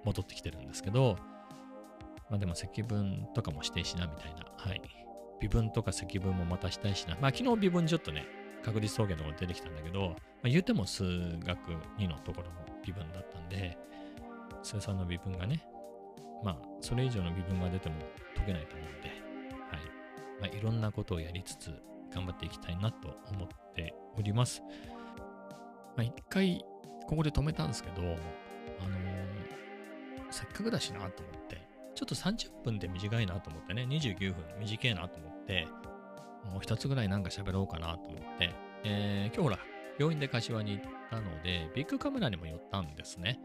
[0.03, 1.17] 戻ってきてるんですけど、
[2.29, 4.45] まあ、でも積分とかも指定しなみたいな。
[4.55, 4.81] はい。
[5.41, 7.17] 微分とか積分もまたしたいしな。
[7.19, 8.25] まあ、昨日微分ちょっとね、
[8.63, 12.53] 確率統計のところ出てきたんだけど、まあ、言うても数学2のところの
[12.85, 13.77] 微分だったんで、
[14.63, 15.67] 数3の微分がね、
[16.43, 17.95] まあ、それ以上の微分が出ても
[18.35, 19.14] 解けないと思うんで、
[20.39, 21.71] まあ、いろんなことをやりつつ、
[22.13, 24.61] 頑張っていきたいなと思っております。
[25.95, 26.63] まあ、一回、
[27.07, 29.25] ここで止めたんですけど、あのー
[30.31, 35.67] せっかくだしなと思って、ちょっと30分で短いなと思ってね、29分短いなと思って、
[36.51, 39.59] もう一つぐらいなんか喋ろうかなと思って、えー今日ほら、
[39.97, 43.39] 病院で柏に行ったので、ビッグカメラにも寄ったんですね。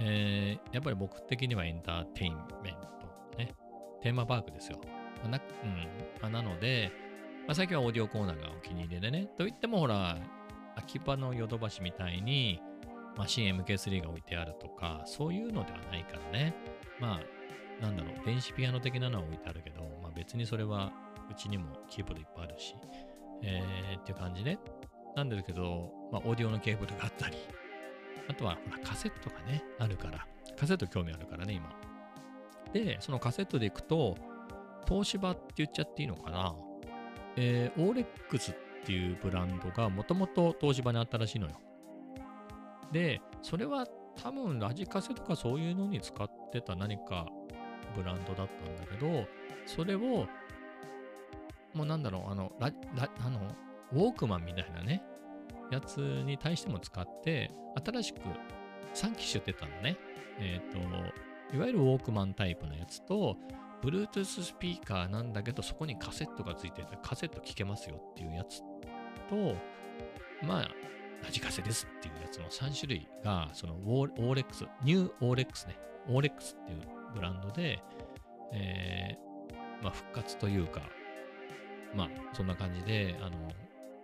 [0.00, 3.54] えーやっぱり僕的にはエンターテインメント、ね、
[4.02, 4.80] テーマパークですよ。
[5.22, 6.90] まあな,、うんまなので、
[7.46, 10.18] まあ、最近はオーディオコーナーがお気に入りでね、といってもほら、
[10.76, 12.60] 秋葉のヨドバシみたいに、
[13.16, 16.54] マシン MK3 が置いてあるとか、そういうのではないからね。
[17.00, 17.20] ま
[17.80, 20.92] あ、なんだろう、電子ピアノ的なのは置いてあるけど、まあ別にそれは
[21.30, 22.74] うちにもキーボードいっぱいあるし、
[23.42, 24.58] えー、っていう感じね。
[25.16, 27.36] なんだけど、まあ、オーディオのケーブルがあったり、
[28.28, 30.26] あとは、ほら、カセットがね、あるから、
[30.58, 31.70] カセット興味あるからね、今。
[32.72, 34.16] で、そのカセットでいくと、
[34.86, 36.54] 東芝って言っちゃっていいのかな？
[37.36, 41.52] えー、オーレックスっていうブランドがもともと東芝にあったらしいのよ。
[42.92, 43.86] で、それは
[44.22, 47.26] 多分ラジカセとかそういうのに使ってた何か
[47.96, 49.26] ブランドだったんだけど、
[49.66, 50.26] それを、
[51.72, 53.40] もうなんだろう、あの、ララあの
[53.92, 55.02] ウォークマンみたいなね、
[55.70, 57.50] やつに対しても使って、
[57.84, 58.20] 新しく
[58.94, 59.96] 3機種出たのね。
[60.38, 63.36] えっ、ー、と、いわゆるウォークマンタイプのやつと、
[63.84, 68.60] Bluetooth スピーカーなんだけど、そこにカセットがついてて、カセット聞けますよっていうやつ
[69.28, 69.54] と、
[70.42, 70.70] まあ、
[71.22, 76.80] ラジカセですっていうやつの3種類が、そのオーレックス、ニューオーレックスね、オーレックスっていう
[77.14, 77.82] ブランドで、
[78.52, 80.80] えー、まあ、復活というか、
[81.94, 83.36] まあ、そんな感じで、あの、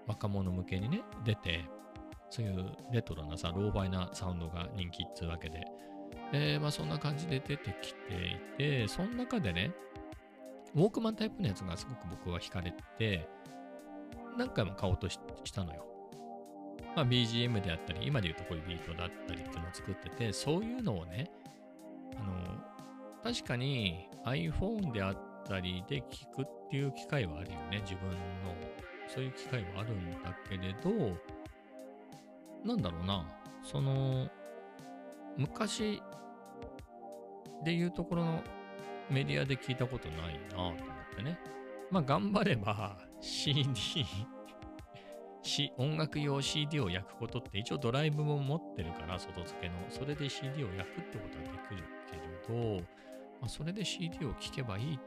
[0.07, 1.65] 若者向けにね、出て、
[2.29, 5.65] そういうレトロなさ、ローバイなサウンドが人気っていうわけで、
[6.33, 9.73] えー、まあそんな感じで出てきていて、その中でね、
[10.75, 13.29] ウォークマンタイプのやつがすごく僕は惹かれて、
[14.37, 15.19] 何回も買おうとし
[15.53, 15.87] たのよ。
[16.95, 21.31] まあ BGM であったり、今で言うとこういうビートだったりっていうのを作ってて、そういうのをね、
[22.17, 25.17] あの、確かに iPhone であっ
[25.47, 28.17] たりで聞くっていう機会はあるよね、自分の。
[29.09, 30.91] そういう機会はあるんだけれど、
[32.65, 33.27] なんだろうな、
[33.65, 34.29] その、
[35.41, 36.03] 昔
[37.65, 38.43] でいうところの
[39.11, 40.77] メディアで聞いたことないなと思っ
[41.17, 41.39] てね。
[41.91, 43.65] まあ頑張れば CD
[45.43, 49.75] し、音楽用 CD を焼くことって一応ドライブも持ってるから外付けの。
[49.89, 52.83] それで CD を焼くってことはできるけれど、
[53.41, 54.99] まあ、それで CD を聴けばいい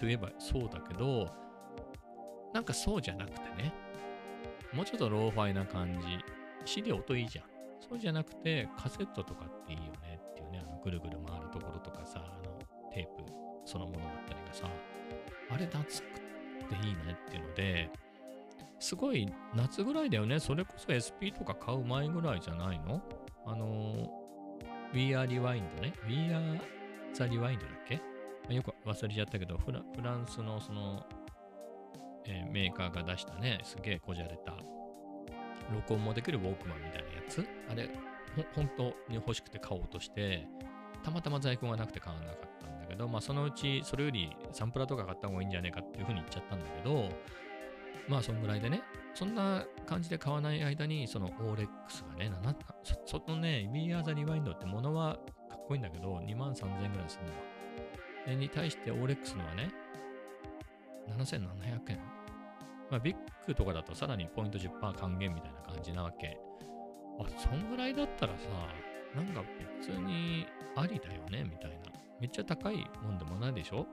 [0.00, 1.30] と言えばそうだけど、
[2.52, 3.72] なんかそうじゃなくてね。
[4.72, 6.18] もうちょっとローファイな感じ。
[6.64, 7.51] CD 音いいじゃん。
[7.92, 12.58] そうじゃなくて、カセットとかっていいよねっていうね、あのぐるぐる回るところとかさ、あの
[12.90, 13.30] テープ
[13.66, 14.66] そのものだったりがさ、
[15.50, 16.08] あれ夏くっ
[16.70, 17.90] ていいねっていうので、
[18.78, 20.40] すごい夏ぐらいだよね。
[20.40, 23.02] それこそ SP とか買う前ぐらいじゃないの？
[23.44, 24.10] あの、
[24.94, 25.92] We Are Rewind ね。
[26.08, 26.58] We Are
[27.12, 28.00] the Rewind だっけ？
[28.54, 31.04] よく忘れちゃったけど、フラフランスのその、
[32.24, 34.54] えー、メーカーが出したね、すげえこじゃれた
[35.72, 37.46] 録音もできるウォークマンみたいなやつ？
[37.70, 37.88] あれ、
[38.54, 40.46] 本当に欲しくて買おうとして、
[41.02, 47.08] たまたま在庫がなくて買わなかったんだけど、まあそのうちそれよりサンプラとか買った方がいいんじゃねえかっていうふうに言っちゃったんだけど、
[48.08, 48.82] まあそんぐらいでね、
[49.14, 57.34] そんな感じで買わない間に、そのオーレックスがね、なそそのね、We Are the Rewind ってものはかっこいいんだけど、2万3000円ぐらいするのよ。
[58.26, 59.70] えに対してオーレックスのはね、
[61.08, 61.98] 7700円。
[62.90, 66.38] まあ、ビッグとかだとさらにポイント10%還元みたいな感じなわけ。
[67.20, 68.48] あ、そんぐらいだったらさ、
[69.14, 69.42] なんか
[69.78, 71.76] 別にありだよね、みたいな。
[72.20, 73.86] めっちゃ高いもんでもないでしょ？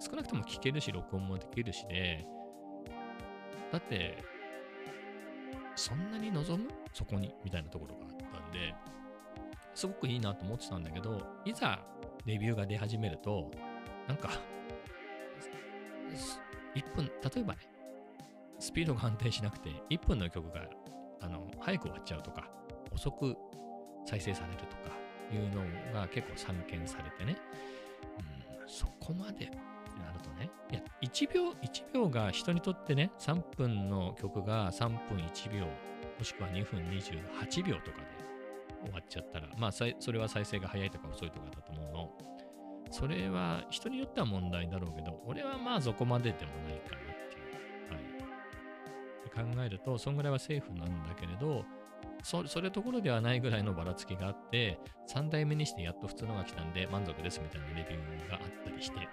[0.00, 2.26] 少なくとも聞けるし、録音もできるしで、
[3.72, 4.18] だって、
[5.76, 6.68] そんなに望む？
[6.92, 7.32] そこに？
[7.44, 8.10] みたいなところがあっ
[8.42, 8.74] たんで、
[9.74, 11.80] すごくいいなと思ってたんだけど、いざ
[12.26, 13.50] レビューが出始めると、
[14.08, 14.30] なんか、
[16.74, 17.60] 1分、例えばね、
[18.58, 20.62] スピードが安定しなくて、1分の曲が
[21.20, 22.48] あの早く終わっちゃうとか、
[22.92, 23.36] 遅く
[24.06, 24.96] 再生されるとか
[25.32, 25.62] いうの
[25.92, 27.36] が結構散見されてね、
[28.60, 38.24] うん、そこまでなるとね、いや、1秒、1秒が人にとってね、3分の曲が3分1秒、もしくは2分28秒とかで
[38.84, 42.34] 終わっちゃったら、まあ、それは再生が早いとか遅いとかだと思うの。
[42.90, 47.03] それは人によっては問題だろうけど、俺はまあそこまででもないかなっていう。
[47.03, 47.03] はい。
[49.34, 51.64] 考えると、そんぐらいはセーフなんだけれど、
[52.22, 59.08] そそれところではないぐらいのばらつきがあって、3代目にしてやっと普通のが来たんで満足ですみたいなレビューがあったりして、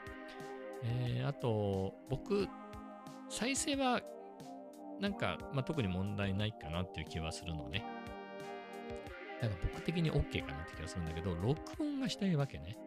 [0.84, 2.48] えー、あと、僕、
[3.30, 4.02] 再生は、
[5.00, 7.84] なんか、まあ、特に問題ないかなっていう気はするのね。
[9.42, 12.78] なんか僕的に OK かなって気がするんだけど、録音がしたいわけね。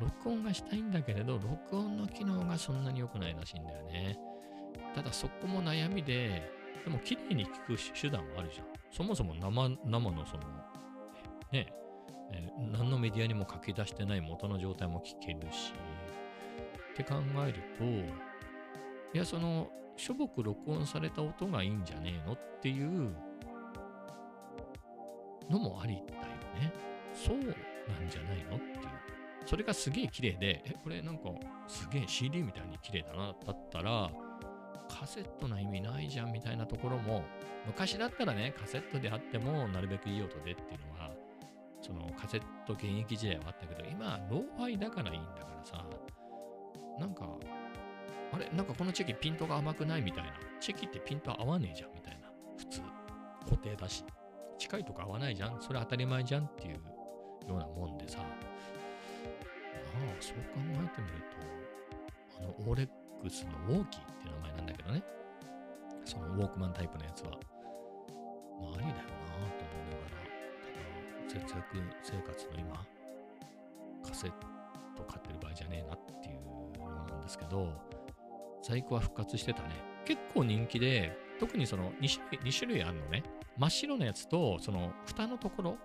[0.00, 4.18] 録音がしたいんだけれど、録音の機能がそんなに良くないらしいんだよね。
[4.96, 6.50] ただそこも悩みで、
[6.82, 8.66] でも綺麗に聞く手段はあるじゃん。
[8.90, 10.42] そもそも生生のその、
[11.52, 11.70] ね、
[12.32, 15.74] え何のメディアにも書き出してない元の状態も聞けるし、
[16.92, 17.16] って考
[17.46, 19.68] えると、いや、その、
[19.98, 23.14] しょぼく録音された音がいいんじゃねえのっていう
[25.50, 26.20] のもありだよ
[26.58, 26.72] ね。
[27.12, 27.46] そうなん
[28.08, 28.86] じゃないのっていう。
[29.44, 31.24] それがすげえ綺麗で、え、これなんか
[31.68, 34.10] すげえ CD みたいに綺麗だな、だったら、
[34.98, 37.22] カセットな意味ないじゃんみたいなところも、
[37.66, 41.10] 昔だったらね、カセットであってもなるべくいい音でっていうのは、
[41.82, 45.84] そのカセット現役時代はあったけど、今、ローファイだからいいんだからさ、
[46.98, 47.28] なんか、
[48.32, 48.48] あれ？
[48.52, 50.32] なんかこのチェキピントが甘くないみたいな。
[50.60, 52.28] チェキってピント合わねえじゃんみたいな。
[52.56, 52.80] 普通。
[53.44, 54.04] 固定だし。
[54.58, 56.80] 近いとこ合わないじゃんそれ当たり前じゃんっていうよ
[57.50, 58.18] うなもんでさ。
[58.20, 58.26] ああ、
[60.20, 62.88] そう考えてみると、あの、オーレッ
[63.26, 65.02] クスのウォーキーっていう名前なんだけどね。
[66.04, 67.30] そのウォークマンタイプのやつは。
[68.60, 69.02] まあ、ありだよな
[69.52, 70.26] と思いながら、
[70.62, 72.86] ただ、節約生活の今、
[74.06, 74.30] カセッ
[74.96, 77.68] ト買ってる場合じゃねえなっていうのなんですけど、
[78.62, 79.70] 在庫は復活してたね。
[80.04, 83.24] 結構人気で、特にその2種類 ,2 種類あるのね。
[83.58, 85.78] 真っ白なやつと、その蓋のところ、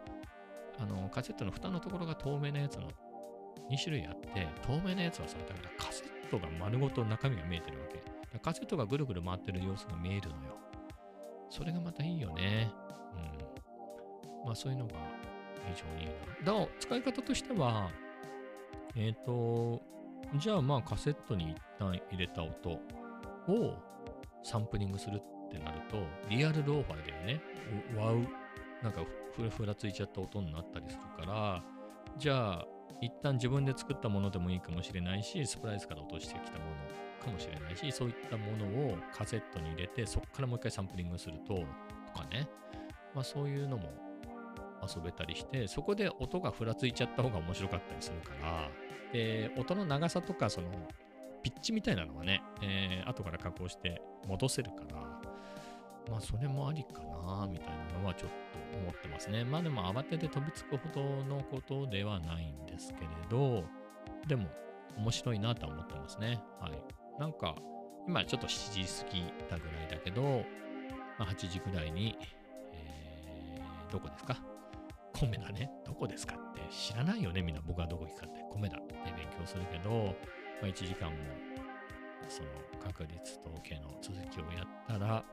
[0.80, 2.88] あの、カセットの蓋のところが透明なやつの
[3.70, 8.40] 2種類あって、透明なやつはさ、だからカセットが丸ごと中身が見えてるわけ。
[8.40, 10.58] カセットがぐるぐる回ってる様子が見えるのよ。
[11.50, 12.72] それがまたいいよね。
[14.44, 14.46] うん。
[14.46, 14.94] まあそういうのが
[15.76, 16.14] 非常にいいな。
[16.46, 17.92] だから使い方としては、
[18.96, 19.82] えっ、と、
[20.38, 23.76] じゃあまあカセットに一旦入れた音を
[24.44, 25.98] サンプリングするってなると、
[26.30, 27.42] リアルローファイだよね。
[27.98, 28.26] ワウ、
[28.82, 29.04] なんか
[29.36, 31.64] ふらふらついちゃった音になったりするから、
[32.18, 32.68] じゃあ
[33.00, 42.48] 一旦自分で作ったものでもいいかもしれないし、 Splice から落としてきたものかもしれないし、そういったものをカセットに入れて、そこからもう一回サンプリングすると、とかね。
[43.14, 43.92] まあそういうのも
[44.82, 48.70] 遊べたりして、そこで音がふらついちゃった方が面白かったりするから、
[49.14, 50.70] で、音の長さとか、その、
[51.44, 55.11] ピッチみたいなのはね、えー後から加工して戻せるから、
[56.10, 58.30] まあそれもありかな、みたいなのはちょっ
[58.72, 59.44] と思ってますね。
[59.44, 63.64] まあでも慌てて飛びつくほどのことではないんですけれど、
[64.28, 64.48] でも
[64.98, 66.42] 面白いなとは思ってますね。
[66.60, 67.20] はい。
[67.20, 67.56] なんか、
[68.08, 70.44] 今ちょっと7時過ぎたぐらいだけど、
[71.20, 72.18] まあ、8時ぐらいに、
[72.74, 74.38] えーどこですか？
[75.14, 75.70] 米田ね。
[75.86, 78.42] どこですかって知らないよね、みんな僕はどこ行くかって。
[78.54, 78.84] 米田で
[79.16, 80.16] 勉強するけど、
[80.62, 81.18] まあ、1時間も
[82.30, 82.50] その
[82.82, 85.24] 確率統計の続きをやったら、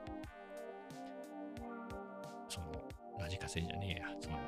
[3.41, 4.39] ラジカセじゃねえや、その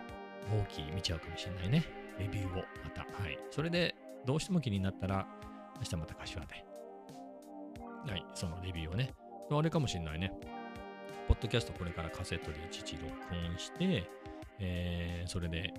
[0.53, 1.85] ウォーキー見ちゃうかもしれないね。
[2.19, 3.03] レビューをまた。
[3.03, 3.39] はい。
[3.51, 3.95] それで
[4.27, 5.27] どうしても気になったら、
[5.79, 6.65] 明日また柏で。
[8.11, 9.13] はい、そのレビューをね。
[9.51, 10.33] あれかもしれないね。
[11.29, 13.07] ポッドキャストこれからカセットでいちいち録
[13.51, 14.05] 音して、
[14.59, 15.73] えーそれで、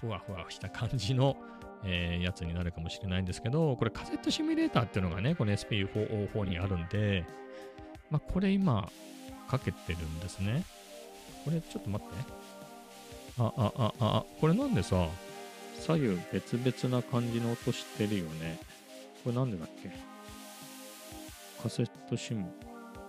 [0.00, 1.36] ふわふわした感じの、
[1.84, 7.24] えーやつになるかもしれないんですけど、これカセットシミュレーターっていうのがね、この SP404 にあるんで、
[8.10, 8.88] まあ、これ今、
[9.48, 10.64] かけてるんですね。
[11.46, 12.14] これ、ちょっと待って。
[13.38, 15.08] あ、あ、あ、あ、これなんでさ、
[15.78, 18.58] 左右別々な感じの音してるよね。
[19.22, 19.90] これなんでだっけ？
[21.62, 22.46] カセットシム。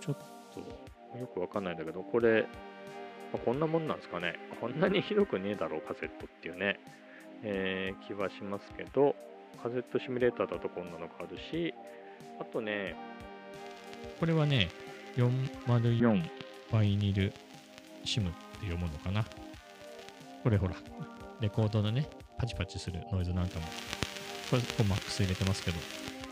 [0.00, 0.16] ちょっ
[0.54, 0.60] と、
[1.18, 2.42] よくわかんないんだけど、これ、
[3.32, 4.34] まあこんなもんなんですかね。
[4.60, 6.78] こんなにひどくねえだろう、カセットっていうね、
[7.42, 9.16] えー気はしますけど、
[9.62, 11.74] カセットシミュレーターだとこんなのがあるし、
[12.40, 12.94] あとね、
[14.20, 14.68] これはね、
[15.16, 16.22] 404
[16.70, 17.32] Vinyl
[18.04, 19.24] Sim って読むのかな？
[20.42, 20.74] これほら、
[21.40, 23.66] レコードのね、パチパチするノイズなんかも、
[24.50, 25.76] これこうマックス入れてますけど、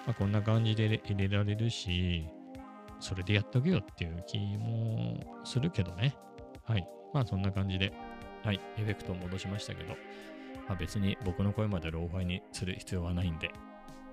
[0.06, 2.26] まあ、こんな感じで入れられるし、
[3.00, 6.16] それでやっとけよっていう気もするけどね。
[6.64, 6.88] はい。
[7.12, 7.92] まあそんな感じで、
[8.42, 8.60] はい。
[8.78, 9.90] エフェクトを戻しましたけど、
[10.66, 13.50] まあ、別に僕の声までローファイにする必要はないんで、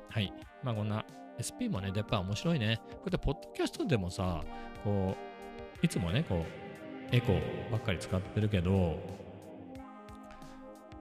[0.10, 0.34] はい。
[0.64, 1.06] まあこんな
[1.40, 2.82] SP もね、やっぱ面白いね。
[2.92, 4.44] こうやってポッドキャストでもさ、
[4.84, 5.16] こ
[5.82, 6.46] う、いつもね、こう、
[7.14, 8.98] エコーばっかり使ってるけど、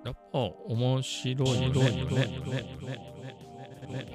[0.04, 0.38] やっぱ
[0.68, 1.90] 面白いよね。
[1.90, 2.58] ねね
[3.88, 4.08] ね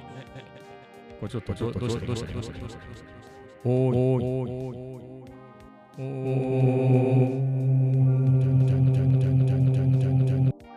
[1.18, 2.78] これちょっとどどうしたどうしたどうしたどうした
[3.64, 3.98] おーい。
[3.98, 4.52] おーい。
[4.54, 5.08] おー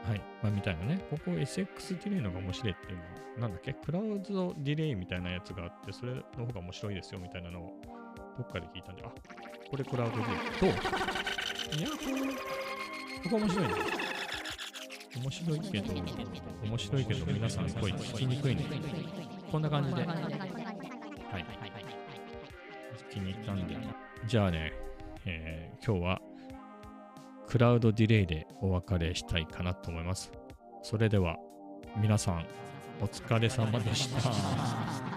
[0.07, 0.22] はい。
[0.41, 0.78] まあ、みたい。
[0.78, 0.99] なね。
[1.11, 2.72] ここ SX ディレイのが面白い。
[2.74, 2.95] ってい。
[2.95, 3.09] うのは、
[3.41, 5.22] なんだっけクラウドディレイみたい。
[5.22, 6.95] なやつがあって、それの方が面白い。
[6.95, 7.43] ですよみたい。
[7.43, 7.72] なのを
[8.39, 8.82] どっかで聞い。
[8.82, 9.11] たんで、あ、
[9.72, 10.38] これクラウドディレイ。
[10.59, 10.69] どう？
[11.80, 11.95] いや、こ、
[13.24, 13.74] ここ面白いね。
[15.15, 15.93] 面白いけど、
[16.63, 18.65] 面白いけど、皆さん声聞きにくいね。
[19.49, 20.05] こんな感じで。
[20.05, 21.45] はい。
[23.09, 23.78] 気に入ったんで。
[24.28, 24.74] じゃあね、
[25.26, 26.22] えー今日は
[27.47, 30.32] クラウドディレイでお別れしたいかなと思います。
[30.84, 31.38] それでは
[31.97, 32.45] 皆さん
[33.01, 35.11] お疲れ様でした。